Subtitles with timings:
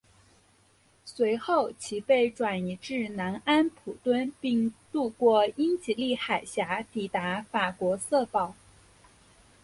[1.05, 8.55] 随后其被转移至南安普敦并渡过英吉利海峡抵达法国瑟堡。